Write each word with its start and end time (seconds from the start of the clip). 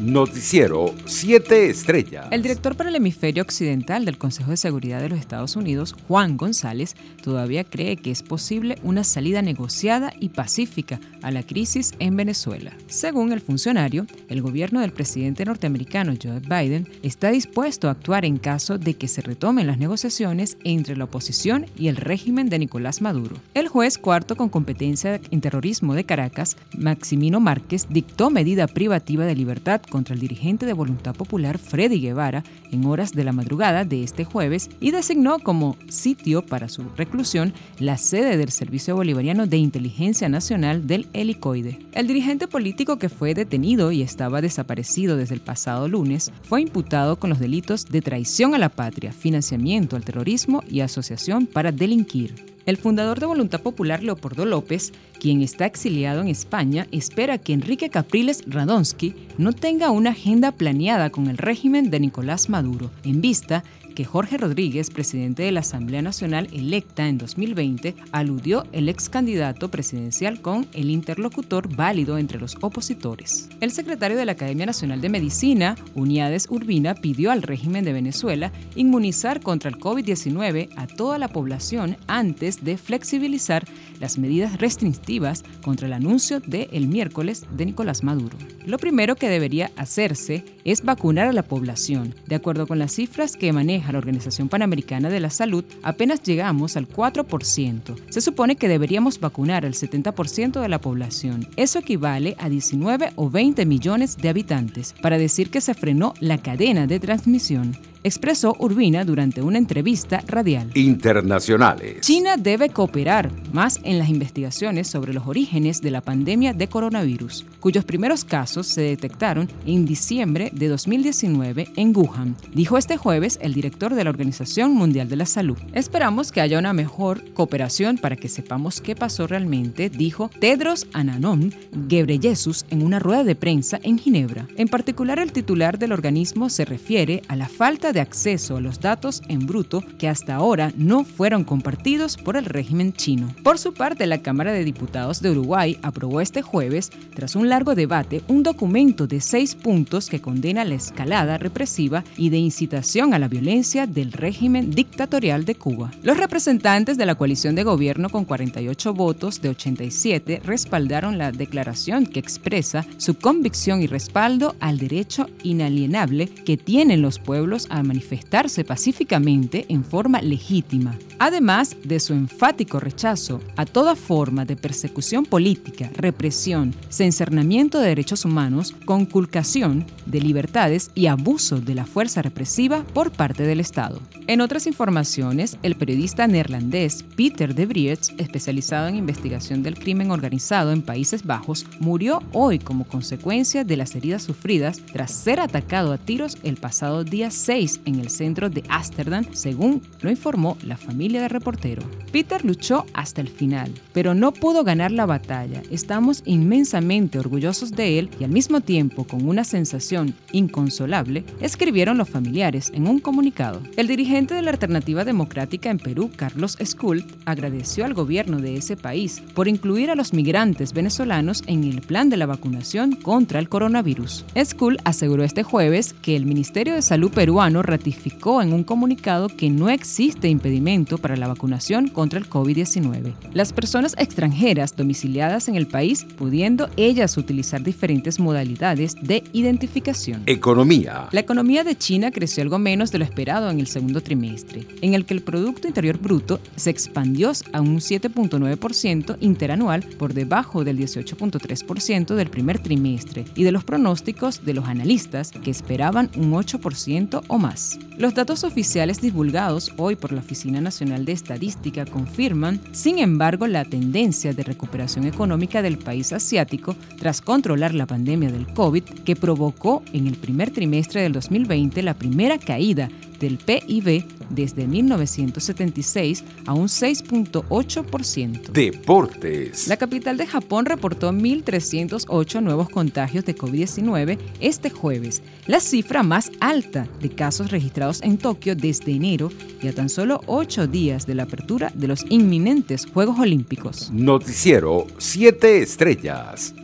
Noticiero 0.00 0.94
7 1.04 1.68
Estrellas. 1.68 2.28
El 2.30 2.40
director 2.40 2.74
para 2.74 2.88
el 2.88 2.96
hemisferio 2.96 3.42
occidental 3.42 4.06
del 4.06 4.16
Consejo 4.16 4.50
de 4.50 4.56
Seguridad 4.56 4.98
de 4.98 5.10
los 5.10 5.18
Estados 5.18 5.56
Unidos, 5.56 5.94
Juan 6.08 6.38
González, 6.38 6.96
todavía 7.22 7.64
cree 7.64 7.98
que 7.98 8.10
es 8.10 8.22
posible 8.22 8.78
una 8.82 9.04
salida 9.04 9.42
negociada 9.42 10.14
y 10.18 10.30
pacífica 10.30 11.00
a 11.20 11.30
la 11.30 11.42
crisis 11.42 11.92
en 11.98 12.16
Venezuela. 12.16 12.72
Según 12.86 13.32
el 13.32 13.42
funcionario, 13.42 14.06
el 14.30 14.40
gobierno 14.40 14.80
del 14.80 14.92
presidente 14.92 15.44
norteamericano 15.44 16.14
Joe 16.20 16.40
Biden 16.40 16.88
está 17.02 17.30
dispuesto 17.30 17.88
a 17.88 17.90
actuar 17.90 18.24
en 18.24 18.38
caso 18.38 18.78
de 18.78 18.94
que 18.94 19.06
se 19.06 19.20
retomen 19.20 19.66
las 19.66 19.76
negociaciones 19.76 20.56
entre 20.64 20.96
la 20.96 21.04
oposición 21.04 21.66
y 21.76 21.88
el 21.88 21.96
régimen 21.96 22.48
de 22.48 22.58
Nicolás 22.58 23.02
Maduro. 23.02 23.36
El 23.52 23.68
juez 23.68 23.98
cuarto 23.98 24.34
con 24.34 24.48
competencia 24.48 25.20
en 25.30 25.42
terrorismo 25.42 25.94
de 25.94 26.04
Caracas, 26.04 26.56
Maximino 26.74 27.38
Márquez, 27.38 27.86
dictó 27.90 28.30
medida 28.30 28.66
privativa 28.66 29.26
de 29.26 29.36
libertad 29.36 29.82
contra 29.90 30.14
el 30.14 30.20
dirigente 30.20 30.64
de 30.64 30.72
Voluntad 30.72 31.14
Popular 31.14 31.58
Freddy 31.58 32.00
Guevara 32.00 32.44
en 32.70 32.86
horas 32.86 33.12
de 33.12 33.24
la 33.24 33.32
madrugada 33.32 33.84
de 33.84 34.02
este 34.02 34.24
jueves 34.24 34.70
y 34.80 34.92
designó 34.92 35.38
como 35.40 35.76
sitio 35.88 36.46
para 36.46 36.68
su 36.68 36.84
reclusión 36.96 37.52
la 37.78 37.98
sede 37.98 38.38
del 38.38 38.50
Servicio 38.50 38.96
Bolivariano 38.96 39.46
de 39.46 39.58
Inteligencia 39.58 40.28
Nacional 40.28 40.86
del 40.86 41.08
Helicoide. 41.12 41.78
El 41.92 42.06
dirigente 42.06 42.48
político 42.48 42.98
que 42.98 43.08
fue 43.08 43.34
detenido 43.34 43.92
y 43.92 44.00
estaba 44.00 44.40
desaparecido 44.40 45.16
desde 45.16 45.34
el 45.34 45.40
pasado 45.40 45.88
lunes 45.88 46.32
fue 46.42 46.62
imputado 46.62 47.16
con 47.16 47.30
los 47.30 47.38
delitos 47.38 47.86
de 47.86 48.00
traición 48.00 48.54
a 48.54 48.58
la 48.58 48.68
patria, 48.68 49.12
financiamiento 49.12 49.96
al 49.96 50.04
terrorismo 50.04 50.62
y 50.68 50.80
asociación 50.80 51.46
para 51.46 51.72
delinquir. 51.72 52.49
El 52.66 52.76
fundador 52.76 53.20
de 53.20 53.26
Voluntad 53.26 53.60
Popular, 53.60 54.02
Leopoldo 54.02 54.44
López, 54.44 54.92
quien 55.18 55.42
está 55.42 55.66
exiliado 55.66 56.20
en 56.20 56.28
España, 56.28 56.86
espera 56.92 57.38
que 57.38 57.52
Enrique 57.52 57.88
Capriles 57.88 58.42
Radonsky 58.46 59.14
no 59.38 59.52
tenga 59.52 59.90
una 59.90 60.10
agenda 60.10 60.52
planeada 60.52 61.10
con 61.10 61.28
el 61.28 61.38
régimen 61.38 61.90
de 61.90 62.00
Nicolás 62.00 62.48
Maduro, 62.48 62.90
en 63.04 63.20
vista 63.20 63.64
que 63.90 64.04
Jorge 64.04 64.38
Rodríguez, 64.38 64.90
presidente 64.90 65.42
de 65.42 65.52
la 65.52 65.60
Asamblea 65.60 66.02
Nacional 66.02 66.48
electa 66.52 67.08
en 67.08 67.18
2020, 67.18 67.94
aludió 68.12 68.64
el 68.72 68.88
ex 68.88 69.08
candidato 69.08 69.70
presidencial 69.70 70.40
con 70.40 70.66
el 70.72 70.90
interlocutor 70.90 71.74
válido 71.74 72.18
entre 72.18 72.40
los 72.40 72.56
opositores. 72.60 73.48
El 73.60 73.70
secretario 73.70 74.16
de 74.16 74.24
la 74.24 74.32
Academia 74.32 74.66
Nacional 74.66 75.00
de 75.00 75.08
Medicina, 75.08 75.76
Uniades 75.94 76.46
Urbina, 76.50 76.94
pidió 76.94 77.30
al 77.30 77.42
régimen 77.42 77.84
de 77.84 77.92
Venezuela 77.92 78.52
inmunizar 78.74 79.40
contra 79.40 79.70
el 79.70 79.78
COVID-19 79.78 80.70
a 80.76 80.86
toda 80.86 81.18
la 81.18 81.28
población 81.28 81.96
antes 82.06 82.64
de 82.64 82.76
flexibilizar 82.76 83.64
las 83.98 84.18
medidas 84.18 84.58
restrictivas 84.58 85.44
contra 85.62 85.86
el 85.86 85.92
anuncio 85.92 86.40
de 86.40 86.68
el 86.72 86.88
miércoles 86.88 87.44
de 87.56 87.66
Nicolás 87.66 88.02
Maduro. 88.02 88.36
Lo 88.66 88.78
primero 88.78 89.16
que 89.16 89.28
debería 89.28 89.70
hacerse 89.76 90.44
es 90.64 90.82
vacunar 90.82 91.26
a 91.26 91.32
la 91.32 91.42
población. 91.42 92.14
De 92.26 92.34
acuerdo 92.34 92.66
con 92.66 92.78
las 92.78 92.92
cifras 92.92 93.36
que 93.36 93.52
maneja 93.52 93.79
la 93.92 93.98
Organización 93.98 94.48
Panamericana 94.48 95.08
de 95.08 95.20
la 95.20 95.30
Salud, 95.30 95.64
apenas 95.82 96.22
llegamos 96.22 96.76
al 96.76 96.88
4%. 96.88 97.96
Se 98.10 98.20
supone 98.20 98.56
que 98.56 98.68
deberíamos 98.68 99.18
vacunar 99.18 99.64
al 99.64 99.74
70% 99.74 100.60
de 100.60 100.68
la 100.68 100.80
población. 100.80 101.48
Eso 101.56 101.78
equivale 101.78 102.36
a 102.38 102.48
19 102.48 103.12
o 103.16 103.30
20 103.30 103.66
millones 103.66 104.16
de 104.16 104.28
habitantes, 104.28 104.94
para 105.02 105.18
decir 105.18 105.50
que 105.50 105.60
se 105.60 105.74
frenó 105.74 106.14
la 106.20 106.38
cadena 106.38 106.86
de 106.86 107.00
transmisión 107.00 107.76
expresó 108.02 108.56
Urbina 108.58 109.04
durante 109.04 109.42
una 109.42 109.58
entrevista 109.58 110.22
radial. 110.26 110.70
Internacionales. 110.74 112.00
China 112.00 112.36
debe 112.36 112.70
cooperar 112.70 113.30
más 113.52 113.80
en 113.82 113.98
las 113.98 114.08
investigaciones 114.08 114.88
sobre 114.88 115.12
los 115.12 115.26
orígenes 115.26 115.80
de 115.80 115.90
la 115.90 116.00
pandemia 116.00 116.52
de 116.52 116.68
coronavirus, 116.68 117.46
cuyos 117.60 117.84
primeros 117.84 118.24
casos 118.24 118.66
se 118.66 118.82
detectaron 118.82 119.48
en 119.66 119.84
diciembre 119.84 120.50
de 120.54 120.68
2019 120.68 121.68
en 121.76 121.96
Wuhan, 121.96 122.36
dijo 122.54 122.78
este 122.78 122.96
jueves 122.96 123.38
el 123.42 123.54
director 123.54 123.94
de 123.94 124.04
la 124.04 124.10
Organización 124.10 124.72
Mundial 124.72 125.08
de 125.08 125.16
la 125.16 125.26
Salud. 125.26 125.58
Esperamos 125.72 126.32
que 126.32 126.40
haya 126.40 126.58
una 126.58 126.72
mejor 126.72 127.22
cooperación 127.32 127.98
para 127.98 128.16
que 128.16 128.28
sepamos 128.28 128.80
qué 128.80 128.94
pasó 128.94 129.26
realmente, 129.26 129.90
dijo 129.90 130.30
Tedros 130.40 130.86
Adhanom 130.92 131.50
Ghebreyesus 131.88 132.66
en 132.70 132.82
una 132.82 132.98
rueda 132.98 133.24
de 133.24 133.34
prensa 133.34 133.78
en 133.82 133.98
Ginebra. 133.98 134.46
En 134.56 134.68
particular, 134.68 135.18
el 135.18 135.32
titular 135.32 135.78
del 135.78 135.92
organismo 135.92 136.48
se 136.50 136.64
refiere 136.64 137.22
a 137.28 137.36
la 137.36 137.48
falta 137.48 137.89
de 137.92 138.00
acceso 138.00 138.56
a 138.56 138.60
los 138.60 138.80
datos 138.80 139.22
en 139.28 139.46
bruto 139.46 139.82
que 139.98 140.08
hasta 140.08 140.34
ahora 140.34 140.72
no 140.76 141.04
fueron 141.04 141.44
compartidos 141.44 142.16
por 142.16 142.36
el 142.36 142.44
régimen 142.44 142.92
chino. 142.92 143.34
Por 143.42 143.58
su 143.58 143.74
parte, 143.74 144.06
la 144.06 144.22
Cámara 144.22 144.52
de 144.52 144.64
Diputados 144.64 145.20
de 145.20 145.30
Uruguay 145.30 145.78
aprobó 145.82 146.20
este 146.20 146.42
jueves, 146.42 146.90
tras 147.14 147.36
un 147.36 147.48
largo 147.48 147.74
debate, 147.74 148.22
un 148.28 148.42
documento 148.42 149.06
de 149.06 149.20
seis 149.20 149.54
puntos 149.54 150.08
que 150.08 150.20
condena 150.20 150.64
la 150.64 150.74
escalada 150.74 151.38
represiva 151.38 152.04
y 152.16 152.30
de 152.30 152.38
incitación 152.38 153.14
a 153.14 153.18
la 153.18 153.28
violencia 153.28 153.86
del 153.86 154.12
régimen 154.12 154.70
dictatorial 154.70 155.44
de 155.44 155.54
Cuba. 155.54 155.90
Los 156.02 156.16
representantes 156.16 156.96
de 156.96 157.06
la 157.06 157.14
coalición 157.14 157.54
de 157.54 157.64
gobierno 157.64 158.08
con 158.08 158.24
48 158.24 158.94
votos 158.94 159.40
de 159.40 159.50
87 159.50 160.42
respaldaron 160.44 161.18
la 161.18 161.32
declaración 161.32 162.06
que 162.06 162.20
expresa 162.20 162.86
su 162.96 163.14
convicción 163.14 163.82
y 163.82 163.86
respaldo 163.86 164.54
al 164.60 164.78
derecho 164.78 165.28
inalienable 165.42 166.26
que 166.28 166.56
tienen 166.56 167.02
los 167.02 167.18
pueblos 167.18 167.66
a 167.70 167.79
manifestarse 167.82 168.64
pacíficamente 168.64 169.66
en 169.68 169.84
forma 169.84 170.20
legítima, 170.20 170.98
además 171.18 171.76
de 171.84 172.00
su 172.00 172.12
enfático 172.12 172.80
rechazo 172.80 173.40
a 173.56 173.66
toda 173.66 173.96
forma 173.96 174.44
de 174.44 174.56
persecución 174.56 175.24
política, 175.24 175.90
represión, 175.94 176.74
censernamiento 176.88 177.78
de 177.78 177.88
derechos 177.88 178.24
humanos, 178.24 178.74
conculcación 178.84 179.86
de 180.06 180.20
libertades 180.20 180.90
y 180.94 181.06
abuso 181.06 181.60
de 181.60 181.74
la 181.74 181.86
fuerza 181.86 182.22
represiva 182.22 182.84
por 182.92 183.10
parte 183.12 183.42
del 183.44 183.60
Estado. 183.60 184.00
En 184.26 184.40
otras 184.40 184.66
informaciones, 184.66 185.58
el 185.62 185.74
periodista 185.74 186.26
neerlandés 186.26 187.04
Peter 187.16 187.54
de 187.54 187.66
Vries, 187.66 188.12
especializado 188.18 188.86
en 188.88 188.96
investigación 188.96 189.62
del 189.62 189.78
crimen 189.78 190.10
organizado 190.10 190.72
en 190.72 190.82
Países 190.82 191.24
Bajos, 191.24 191.66
murió 191.80 192.22
hoy 192.32 192.58
como 192.58 192.84
consecuencia 192.86 193.64
de 193.64 193.76
las 193.76 193.94
heridas 193.94 194.22
sufridas 194.22 194.80
tras 194.92 195.10
ser 195.10 195.40
atacado 195.40 195.92
a 195.92 195.98
tiros 195.98 196.38
el 196.42 196.56
pasado 196.56 197.04
día 197.04 197.30
6 197.30 197.69
en 197.84 198.00
el 198.00 198.10
centro 198.10 198.50
de 198.50 198.64
Ámsterdam, 198.68 199.26
según 199.32 199.82
lo 200.00 200.10
informó 200.10 200.56
la 200.64 200.76
familia 200.76 201.20
del 201.20 201.30
reportero. 201.30 201.82
Peter 202.10 202.44
luchó 202.44 202.86
hasta 202.94 203.20
el 203.20 203.28
final, 203.28 203.72
pero 203.92 204.14
no 204.14 204.32
pudo 204.32 204.64
ganar 204.64 204.90
la 204.90 205.06
batalla. 205.06 205.62
Estamos 205.70 206.22
inmensamente 206.24 207.18
orgullosos 207.18 207.72
de 207.72 207.98
él 207.98 208.10
y 208.18 208.24
al 208.24 208.30
mismo 208.30 208.60
tiempo 208.60 209.04
con 209.04 209.28
una 209.28 209.44
sensación 209.44 210.14
inconsolable, 210.32 211.24
escribieron 211.40 211.98
los 211.98 212.08
familiares 212.08 212.70
en 212.74 212.88
un 212.88 212.98
comunicado. 212.98 213.60
El 213.76 213.86
dirigente 213.86 214.34
de 214.34 214.42
la 214.42 214.50
Alternativa 214.50 215.04
Democrática 215.04 215.70
en 215.70 215.78
Perú, 215.78 216.10
Carlos 216.14 216.58
Skuld, 216.64 217.04
agradeció 217.24 217.84
al 217.84 217.94
gobierno 217.94 218.38
de 218.38 218.56
ese 218.56 218.76
país 218.76 219.22
por 219.34 219.48
incluir 219.48 219.90
a 219.90 219.94
los 219.94 220.12
migrantes 220.12 220.72
venezolanos 220.72 221.42
en 221.46 221.64
el 221.64 221.80
plan 221.80 222.10
de 222.10 222.16
la 222.16 222.26
vacunación 222.26 222.92
contra 222.92 223.38
el 223.38 223.48
coronavirus. 223.48 224.24
Skuld 224.42 224.78
aseguró 224.84 225.24
este 225.24 225.42
jueves 225.42 225.94
que 226.02 226.16
el 226.16 226.26
Ministerio 226.26 226.74
de 226.74 226.82
Salud 226.82 227.10
peruano 227.10 227.59
ratificó 227.62 228.42
en 228.42 228.52
un 228.52 228.64
comunicado 228.64 229.28
que 229.28 229.50
no 229.50 229.70
existe 229.70 230.28
impedimento 230.28 230.98
para 230.98 231.16
la 231.16 231.28
vacunación 231.28 231.88
contra 231.88 232.18
el 232.18 232.28
COVID-19. 232.28 233.14
Las 233.32 233.52
personas 233.52 233.94
extranjeras 233.96 234.76
domiciliadas 234.76 235.48
en 235.48 235.54
el 235.54 235.66
país, 235.66 236.04
pudiendo 236.16 236.68
ellas 236.76 237.16
utilizar 237.16 237.62
diferentes 237.62 238.18
modalidades 238.18 238.96
de 239.00 239.22
identificación. 239.32 240.24
Economía. 240.26 241.08
La 241.12 241.20
economía 241.20 241.64
de 241.64 241.76
China 241.76 242.10
creció 242.10 242.42
algo 242.42 242.58
menos 242.58 242.90
de 242.90 242.98
lo 242.98 243.04
esperado 243.04 243.50
en 243.50 243.60
el 243.60 243.66
segundo 243.66 244.00
trimestre, 244.00 244.66
en 244.80 244.94
el 244.94 245.04
que 245.04 245.14
el 245.14 245.22
Producto 245.22 245.68
Interior 245.68 245.98
Bruto 245.98 246.40
se 246.56 246.70
expandió 246.70 247.20
a 247.52 247.60
un 247.60 247.76
7.9% 247.76 249.16
interanual 249.20 249.84
por 249.98 250.14
debajo 250.14 250.64
del 250.64 250.78
18.3% 250.78 252.14
del 252.14 252.30
primer 252.30 252.58
trimestre 252.58 253.24
y 253.34 253.44
de 253.44 253.52
los 253.52 253.62
pronósticos 253.62 254.44
de 254.44 254.54
los 254.54 254.66
analistas 254.66 255.32
que 255.32 255.50
esperaban 255.50 256.10
un 256.16 256.32
8% 256.32 257.22
o 257.28 257.38
más. 257.38 257.49
Los 257.98 258.14
datos 258.14 258.44
oficiales 258.44 259.00
divulgados 259.00 259.72
hoy 259.76 259.96
por 259.96 260.12
la 260.12 260.20
Oficina 260.20 260.60
Nacional 260.60 261.04
de 261.04 261.12
Estadística 261.12 261.84
confirman, 261.84 262.60
sin 262.72 262.98
embargo, 262.98 263.46
la 263.46 263.64
tendencia 263.64 264.32
de 264.32 264.42
recuperación 264.42 265.04
económica 265.06 265.60
del 265.62 265.78
país 265.78 266.12
asiático 266.12 266.76
tras 266.98 267.20
controlar 267.20 267.74
la 267.74 267.86
pandemia 267.86 268.30
del 268.30 268.46
COVID 268.54 268.84
que 269.04 269.16
provocó 269.16 269.82
en 269.92 270.06
el 270.06 270.16
primer 270.16 270.50
trimestre 270.50 271.02
del 271.02 271.12
2020 271.12 271.82
la 271.82 271.94
primera 271.94 272.38
caída 272.38 272.88
del 273.20 273.38
PIB 273.38 274.04
desde 274.30 274.66
1976 274.66 276.24
a 276.46 276.54
un 276.54 276.66
6.8%. 276.66 278.50
Deportes. 278.50 279.68
La 279.68 279.76
capital 279.76 280.16
de 280.16 280.26
Japón 280.26 280.66
reportó 280.66 281.12
1.308 281.12 282.42
nuevos 282.42 282.68
contagios 282.68 283.24
de 283.24 283.36
COVID-19 283.36 284.18
este 284.40 284.70
jueves, 284.70 285.22
la 285.46 285.60
cifra 285.60 286.02
más 286.02 286.32
alta 286.40 286.88
de 287.00 287.10
casos 287.10 287.50
registrados 287.50 288.02
en 288.02 288.18
Tokio 288.18 288.56
desde 288.56 288.92
enero 288.92 289.30
y 289.62 289.68
a 289.68 289.74
tan 289.74 289.88
solo 289.88 290.20
ocho 290.26 290.66
días 290.66 291.06
de 291.06 291.14
la 291.14 291.24
apertura 291.24 291.70
de 291.74 291.88
los 291.88 292.04
inminentes 292.08 292.86
Juegos 292.86 293.18
Olímpicos. 293.18 293.90
Noticiero 293.92 294.86
7 294.98 295.62
Estrellas. 295.62 296.54